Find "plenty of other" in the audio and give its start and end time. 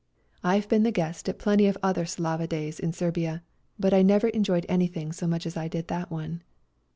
1.37-2.07